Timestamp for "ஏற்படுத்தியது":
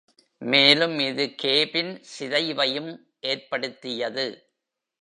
3.21-4.27